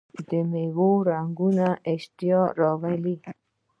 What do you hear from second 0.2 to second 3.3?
د میوو رنګونه اشتها راوړي.